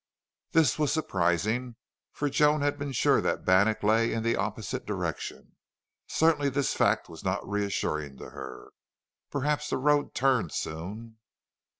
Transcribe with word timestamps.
This 0.53 0.79
was 0.79 0.91
surprising, 0.91 1.75
for 2.11 2.27
Joan 2.27 2.61
had 2.61 2.79
been 2.79 2.91
sure 2.91 3.21
that 3.21 3.45
Bannack 3.45 3.83
lay 3.83 4.11
in 4.11 4.23
the 4.23 4.35
opposite 4.35 4.83
direction. 4.83 5.57
Certainly 6.07 6.49
this 6.49 6.73
fact 6.73 7.07
was 7.07 7.23
not 7.23 7.47
reassuring 7.47 8.17
to 8.17 8.31
her. 8.31 8.69
Perhaps 9.29 9.69
the 9.69 9.77
road 9.77 10.15
turned 10.15 10.53
soon. 10.53 11.17